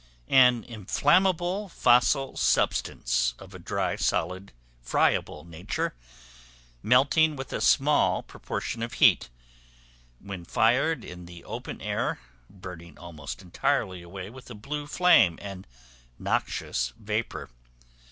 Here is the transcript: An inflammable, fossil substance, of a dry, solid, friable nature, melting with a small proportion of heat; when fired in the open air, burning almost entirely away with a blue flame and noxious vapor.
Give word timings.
An 0.29 0.63
inflammable, 0.63 1.69
fossil 1.69 2.35
substance, 2.35 3.35
of 3.37 3.53
a 3.53 3.59
dry, 3.59 3.95
solid, 3.97 4.51
friable 4.81 5.43
nature, 5.43 5.93
melting 6.81 7.35
with 7.35 7.53
a 7.53 7.61
small 7.61 8.23
proportion 8.23 8.81
of 8.81 8.93
heat; 8.93 9.29
when 10.17 10.43
fired 10.43 11.05
in 11.05 11.27
the 11.27 11.43
open 11.43 11.79
air, 11.81 12.19
burning 12.49 12.97
almost 12.97 13.43
entirely 13.43 14.01
away 14.01 14.31
with 14.31 14.49
a 14.49 14.55
blue 14.55 14.87
flame 14.87 15.37
and 15.39 15.67
noxious 16.17 16.93
vapor. 16.97 17.51